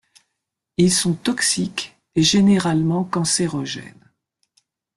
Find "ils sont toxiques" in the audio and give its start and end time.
0.77-1.95